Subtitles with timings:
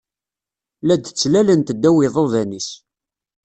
[0.85, 2.69] La d-ttlalent ddaw iḍuḍan-is